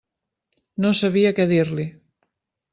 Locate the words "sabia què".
1.01-1.47